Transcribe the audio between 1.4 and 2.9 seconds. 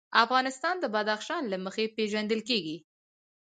له مخې پېژندل کېږي.